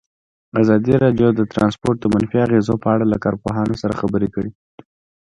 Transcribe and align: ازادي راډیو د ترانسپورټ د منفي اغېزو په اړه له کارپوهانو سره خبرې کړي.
ازادي 0.61 0.93
راډیو 1.03 1.29
د 1.35 1.41
ترانسپورټ 1.53 1.97
د 2.01 2.05
منفي 2.13 2.39
اغېزو 2.47 2.73
په 2.83 2.87
اړه 2.93 3.05
له 3.11 3.17
کارپوهانو 3.25 3.73
سره 3.81 3.97
خبرې 4.01 4.27
کړي. 4.35 4.51